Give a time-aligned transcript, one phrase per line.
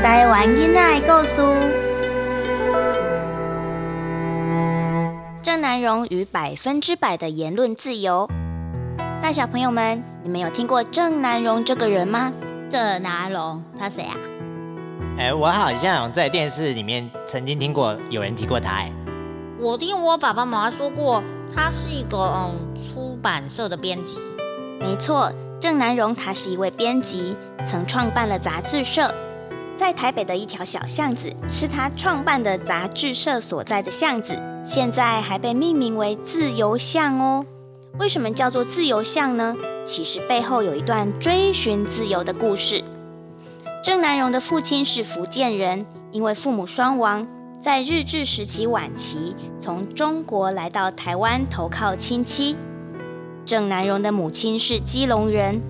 [0.00, 1.42] 台湾囡仔的故事。
[5.42, 8.28] 郑南荣与百分之百的言论自由。
[9.20, 12.32] 大小朋友们，你们有听过郑南荣这个人吗？
[12.70, 14.14] 郑南荣，他谁啊？
[15.18, 18.70] 哎，我好像在电视里面曾经听过有人提过他。
[18.76, 18.92] 哎，
[19.58, 21.20] 我听我爸爸妈妈说过，
[21.52, 24.20] 他是一个嗯出版社的编辑。
[24.78, 27.36] 没错，郑南荣他是一位编辑，
[27.66, 29.12] 曾创办了杂志社，
[29.78, 37.46] 在台北的一条小巷子是他创办的杂志社所在的巷子，现在还被命名为自由巷哦。
[38.00, 39.54] 为什么叫做自由巷呢？
[39.86, 42.82] 其实背后有一段追寻自由的故事。
[43.84, 47.24] 郑南荣的父亲是福建人，因为父母双亡，
[47.60, 52.56] 在日治时期晚期从中国来到台湾投靠亲戚。
[53.46, 55.62] 郑南荣的母亲是基隆人。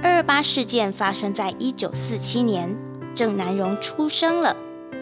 [0.00, 2.76] 二二八事件发生在一九四七年，
[3.18, 4.56] 郑南荣出生了，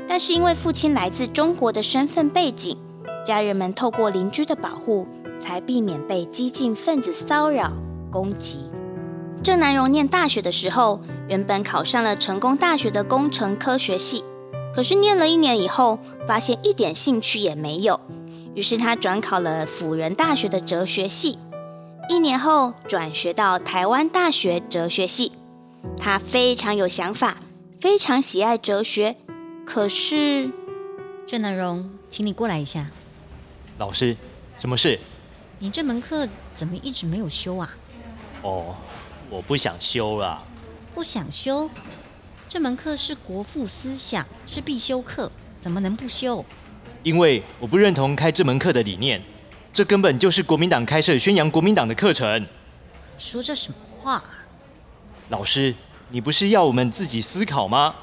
[0.09, 2.75] 但是因为父亲来自中国的身份背景，
[3.27, 5.07] 家人们透过邻居的保护，
[5.39, 7.75] 才避免被激进分子骚扰
[8.11, 8.71] 攻击。
[9.43, 14.25] 郑南荣念大学的时候，原本考上了成功大学的工程科学系，
[14.75, 18.01] 可是念了一年以后，发现一点兴趣也没有，
[18.55, 21.39] 于是他转考了辅仁大学的哲学系。
[22.09, 25.33] 一年后转学到台湾大学哲学系，
[25.99, 27.37] 他非常有想法，
[27.81, 29.17] 非常喜爱哲学。
[29.65, 30.51] 可是，
[31.27, 32.87] 郑南荣，请你过来一下。
[33.79, 34.17] 老师，
[34.59, 34.99] 什么事？
[35.59, 37.75] 你这门课怎么一直没有修啊？
[38.43, 38.75] 哦。
[39.29, 40.41] 我不想修了，
[40.95, 41.69] 不想修。
[42.47, 46.45] 这门课是国父思想，是必修课，怎么能不修？
[47.03, 49.21] 因为我不认同开这门课的理念，
[49.73, 52.47] 这根本就是国民党开设宣扬国民党的课程。
[53.19, 54.23] 说这什么话？
[55.29, 55.75] 老师，
[56.11, 57.95] 你不是要我们自己思考吗？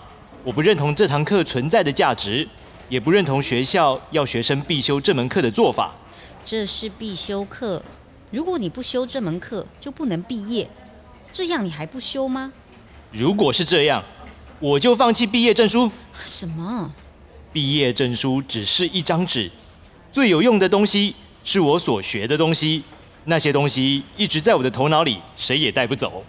[0.43, 2.45] 我不认同这堂课存在的价值，
[2.89, 5.93] 也不认同学校要学生必修这门课的做法。
[6.43, 7.81] 这是必修课，
[8.29, 10.69] 如果你不修这门课，就不能毕业。
[11.31, 12.51] 这样你还不修吗？
[13.09, 14.03] 如果是这样，
[14.59, 15.89] 我就放弃毕业证书。
[16.25, 16.91] 什么？
[17.53, 19.49] 毕业证书只是一张纸，
[20.11, 21.15] 最有用的东西
[21.45, 22.83] 是我所学的东西。
[23.25, 26.25] 那些东西一直在我的头脑里，谁也带不走。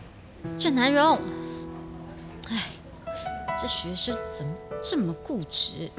[0.56, 1.20] 郑南荣，哎，
[3.60, 5.90] 这学生怎么这么固执？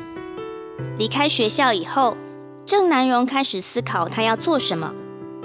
[0.98, 2.18] 离开学校以后，
[2.66, 4.94] 郑南荣开始思考他要做什么。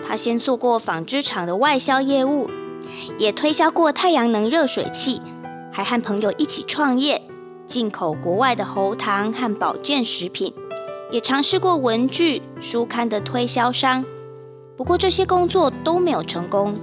[0.03, 2.51] 他先做过纺织厂的外销业务。
[3.19, 5.21] 也推销过太阳能热水器，
[5.71, 7.23] 还和朋友一起创业，
[7.67, 10.53] 进口国外的喉糖和保健食品，
[11.13, 14.05] 也尝试过文具、书刊的推销商。
[14.77, 16.75] 不过这些工作都没有成功。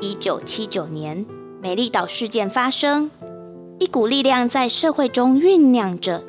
[0.00, 1.26] 一九七九年，
[1.60, 3.10] 美丽岛事件发生，
[3.82, 6.22] 一股力量在社会中酝酿着。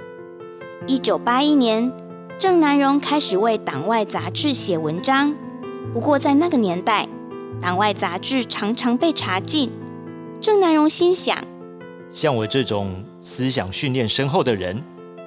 [0.87, 1.93] 一九八一年，
[2.39, 5.35] 郑南荣开始为党外杂志写文章。
[5.93, 7.07] 不过在那个年代，
[7.61, 9.69] 党外杂志常常被查禁，
[10.41, 11.37] 郑南荣心想：
[12.11, 12.91] 像我这种
[13.21, 14.83] 思想训练深厚的人，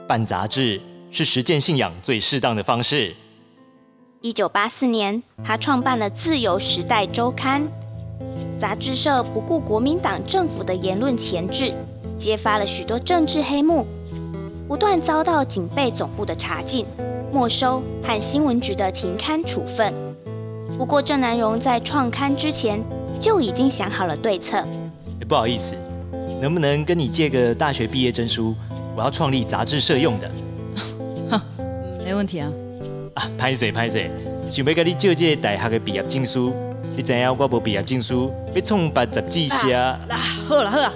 [0.09, 0.81] 办杂志
[1.13, 3.15] 是实践信仰最适当的方式。
[4.21, 7.63] 一九八四年，他创办了《自由时代周刊》
[8.59, 11.73] 杂志社，不顾国民党政府的言论钳制，
[12.19, 13.87] 揭发了许多政治黑幕，
[14.67, 16.87] 不断遭到警备总部的查禁、
[17.33, 19.93] 没收和新闻局的停刊处分。
[20.79, 22.83] 不过郑南荣在创刊之前
[23.21, 24.65] 就已经想好了对策。
[25.29, 25.75] 不好意思，
[26.41, 28.55] 能不能跟你借个大学毕业证书？
[28.97, 30.31] 我要创立杂志社用的。
[31.31, 31.43] 哈，
[32.05, 32.51] 没问题啊。
[33.15, 34.11] 啊，拍谁拍谁，
[34.51, 36.53] 想要跟你借这大学的毕业证书。
[36.97, 39.75] 你知影我无毕业证书，要创办杂志社。
[39.75, 39.99] 啊，
[40.49, 40.93] 好啦好啦，啊，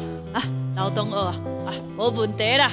[0.80, 1.34] 老同学啊，
[1.66, 2.72] 啊，无问题啦。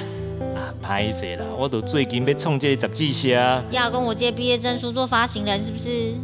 [0.56, 1.46] 啊，歹势啦？
[1.58, 3.28] 我都最近要创这杂志社。
[3.70, 6.14] 要跟我借毕业证书做发行人是不是？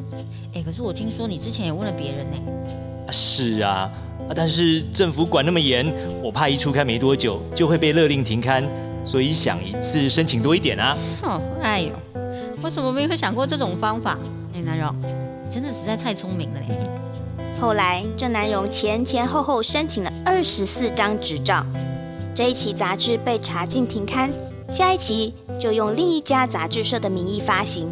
[0.55, 3.13] 哎，可是我听说你之前也问了别人呢。
[3.13, 3.93] 是啊，
[4.27, 8.67] 啊，但是政府管那么严，我怕一出刊没多久就会被勒令停刊，
[9.05, 10.97] 所以想一次申请多一点啊。
[11.23, 11.93] 哦，哎呦，
[12.63, 14.19] 为什么没有想过这种方法？
[14.55, 14.91] 哎，南荣，
[15.51, 16.79] 真的实在太聪明了嘞。
[17.65, 21.65] 后来郑南荣前前后后申请了二十四张执照，
[22.35, 24.31] 这一期杂志被查禁停刊，
[24.69, 27.89] 下一期就用另一家杂志社的名义发行。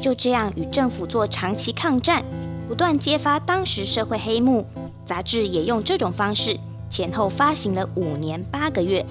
[0.00, 2.24] 就这样与政府做长期抗战，
[2.66, 4.66] 不断揭发当时社会黑幕。
[5.06, 6.58] 杂志也用这种方式，
[6.90, 9.06] 前后发行了五年八个月。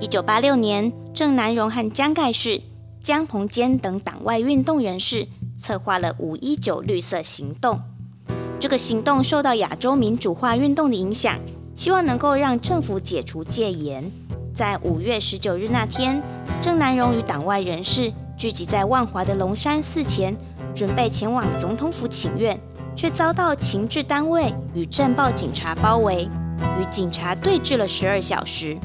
[0.00, 2.62] 一九八六年，郑南荣和江盖世、
[3.02, 5.28] 江鹏坚等党外运动人士
[5.58, 7.82] 策划了五一九绿色行动。
[8.58, 11.38] 这个行动受到亚洲民主化运动的影响，
[11.74, 14.10] 希望能够让政府解除戒严，
[14.54, 16.22] 在五月十九日那天，
[16.62, 20.34] 郑南荣与党外人士聚集在万华的龙山寺前，
[20.74, 22.58] 准备前往总统府请愿，
[22.96, 26.26] 却遭到情治单位与镇暴警察包围，
[26.80, 28.76] 与警察对峙了十二小时。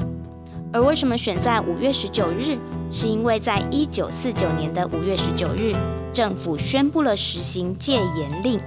[0.70, 2.58] 而为什么选在五月十九日？
[2.90, 5.74] 是因为在一九四九年的五月十九日，
[6.12, 8.60] 政府宣布了实行戒严令。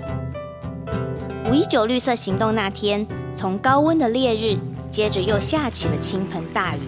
[1.55, 4.57] 五一九绿色行动那天，从高温的烈日，
[4.91, 6.81] 接着又下起了倾盆大雨，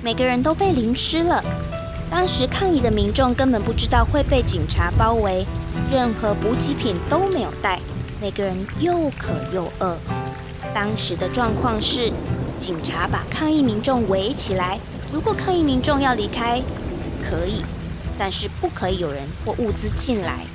[0.00, 1.42] 每个人都被淋湿了。
[2.08, 5.44] 当时抗议的民众根本不知道会被警察包围，
[5.90, 7.80] 任何补给品都没有带，
[8.20, 9.98] 每个人又渴又饿。
[10.72, 12.12] 当时的状况是，
[12.60, 14.78] 警察把抗议民众围起来，
[15.12, 16.62] 如果抗议民众要离开，
[17.28, 17.64] 可以，
[18.16, 20.46] 但是不可以有人或物资进来。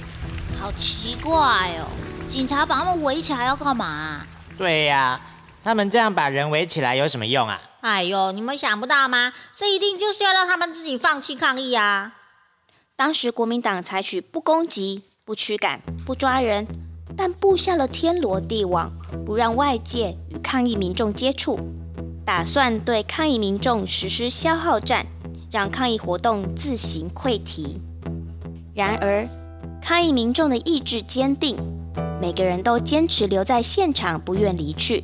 [0.58, 1.36] 好奇怪
[1.78, 1.92] 哦，
[2.30, 4.22] 警察把他们围起来要干嘛？
[4.58, 5.20] 对呀，
[5.64, 7.60] 他们这样把人围起来有什么用啊？
[7.82, 9.34] 哎呦，你们想不到吗？
[9.56, 12.14] 这一定就是要让他们自己放弃抗议啊！
[12.96, 16.68] 当时国民党采取不攻击、不驱赶、不抓人，
[17.16, 18.92] 但布下了天罗地网，
[19.26, 21.60] 不让外界与抗议民众接触，
[22.26, 25.06] 打算对抗议民众实施消耗战。
[25.50, 27.80] 让抗议活动自行溃堤。
[28.76, 29.26] 然而，
[29.82, 31.56] 抗议民众的意志坚定，
[32.20, 35.04] 每个人都坚持留在现场，不愿离去。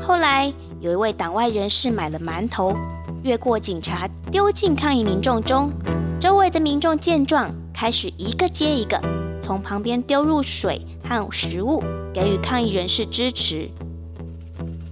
[0.00, 2.74] 后来，有一位党外人士买了馒头，
[3.22, 5.70] 越过警察，丢进抗议民众中。
[6.18, 9.00] 周围的民众见状，开始一个接一个
[9.42, 11.82] 从旁边丢入水和食物，
[12.14, 13.68] 给予抗议人士支持。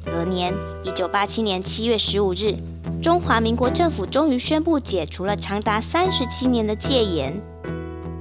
[0.05, 0.53] 隔年，
[0.85, 2.55] 一九八七年七月十五日。
[3.03, 7.41] 中华民国政府终于宣布解除了长达三十七年的戒严，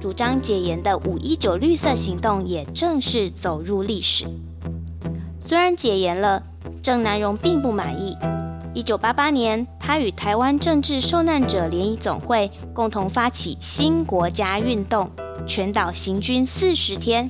[0.00, 4.26] 主张解严的五一九绿色行动也正式走入历史。
[5.46, 6.42] 虽然解严了，
[6.82, 8.16] 郑南荣并不满意。
[8.74, 15.10] 一九八八年，他与台湾政治受难者联谊总会共同发起新国家运动，
[15.46, 17.28] 全岛行军四十天，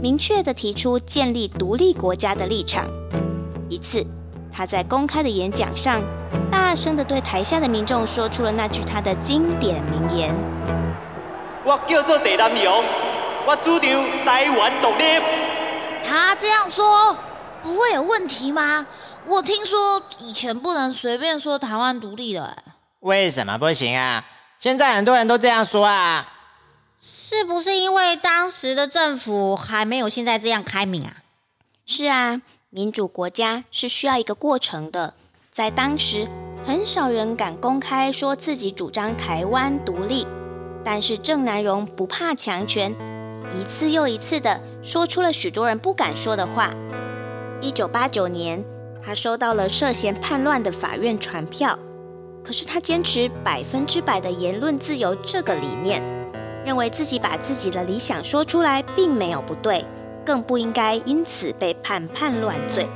[0.00, 2.86] 明确地提出建立独立国家的立场。
[3.68, 4.06] 一次。
[4.58, 6.00] 他在公开的演讲上，
[6.50, 10.34] 大声的对台下的民众说出了那句他的经典名言
[11.66, 12.72] ：“我叫做地南洋，
[13.44, 15.04] 我主张台湾独立。”
[16.06, 17.12] 他这样说
[17.60, 18.86] 不会有问题吗？
[19.24, 22.56] 我听说以前不能随便说台湾独立的。
[23.00, 24.24] 为什么不行啊？
[24.60, 26.32] 现在很多人都这样说啊。
[26.96, 31.16] 是不是因为当时的政府还没有现在这样开明啊？
[31.84, 32.42] 是啊。
[32.70, 35.14] 民主国家是需要一个过程的，
[35.50, 36.28] 在当时，
[36.64, 40.26] 很少人敢公开说自己主张台湾独立，
[40.88, 42.94] 但是郑南荣不怕强权，
[43.52, 46.72] 一次又一次的说出了许多人不敢说的话。
[47.60, 48.64] 一九八九年，
[49.02, 51.76] 他收到了涉嫌叛乱的法院传票，
[52.44, 56.00] 可是他坚持百分之百的言论自由这个理念，
[56.64, 59.84] 认为自己把自己的理想说出来，并没有不对。
[60.24, 62.86] 更不应该因此被判叛乱罪。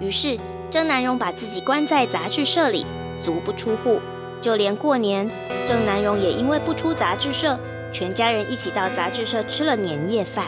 [0.00, 0.38] 于是，
[0.70, 2.86] 郑南荣把自己关在杂志社里，
[3.22, 4.00] 足不出户。
[4.40, 5.30] 就连过年，
[5.66, 7.58] 郑南荣也因为不出杂志社，
[7.92, 10.46] 全家人一起到杂志社吃了年夜饭。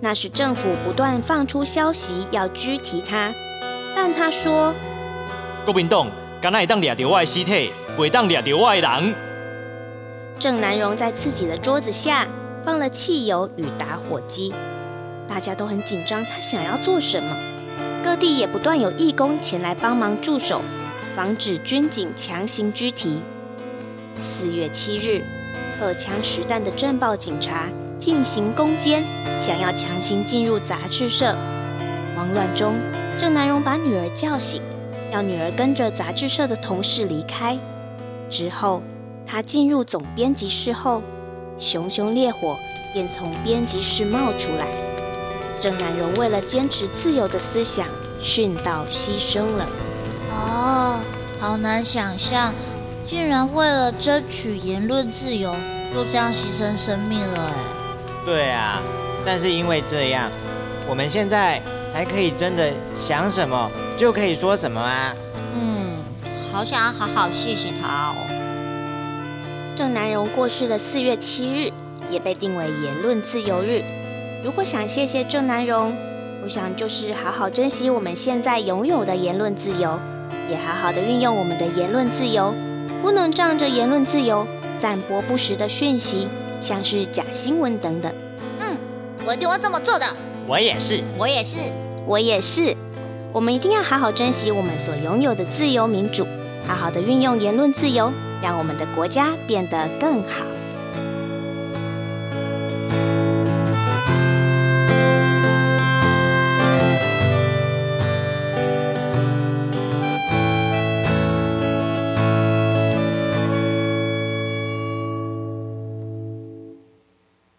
[0.00, 3.34] 那时政府不断放出消息要拘提他，
[3.94, 4.72] 但他说
[5.66, 6.06] ：“国民党
[6.40, 9.14] 敢会当掠着我的尸体，会当掠着我的人。”
[10.38, 12.26] 郑南荣在自己的桌子下
[12.64, 14.54] 放了汽油与打火机。
[15.28, 17.36] 大家都很紧张，他想要做什么？
[18.02, 20.62] 各地也不断有义工前来帮忙驻守，
[21.16, 23.20] 防止军警强行拘提。
[24.18, 25.22] 四月七日，
[25.78, 29.04] 荷枪实弹的镇暴警察进行攻坚，
[29.38, 31.34] 想要强行进入杂志社。
[32.14, 32.74] 慌乱中，
[33.18, 34.60] 郑南荣把女儿叫醒，
[35.12, 37.58] 要女儿跟着杂志社的同事离开。
[38.28, 38.82] 之后，
[39.26, 41.02] 他进入总编辑室后，
[41.58, 42.56] 熊熊烈火
[42.92, 44.66] 便从编辑室冒出来。
[45.58, 47.86] 郑南荣为了坚持自由的思想，
[48.20, 49.68] 殉道牺牲了。
[50.32, 50.89] 哦，
[51.40, 52.52] 好难想象，
[53.06, 55.54] 竟然为了争取言论自由，
[55.94, 57.38] 就这样牺牲生命了。
[57.38, 57.54] 哎，
[58.26, 58.82] 对啊，
[59.24, 60.30] 但是因为这样，
[60.86, 61.62] 我们现在
[61.94, 65.16] 才可以真的想什么就可以说什么啊。
[65.54, 66.04] 嗯，
[66.52, 68.14] 好想要好好谢谢他哦。
[69.74, 71.72] 郑南荣过世的四月七日，
[72.10, 73.82] 也被定为言论自由日。
[74.44, 75.96] 如果想谢谢郑南荣，
[76.44, 79.98] 我想就是好好珍惜我们现在拥有的言论自由，
[80.50, 82.54] 也好好的运用我们的言论自由，
[83.00, 84.46] 不能仗着言论自由
[84.78, 86.26] 散播不实的讯息，
[86.60, 88.12] 像是假新闻等等。
[88.58, 88.76] 嗯，
[89.24, 90.06] 我一定会这么做的。
[90.46, 91.58] 我也是，我也是，
[92.06, 92.76] 我也是。
[93.32, 96.26] 我们一定要好好珍惜我们所拥有的自由民主，
[96.66, 100.44] 好好的运用言论自由，让我们的国家变得更好。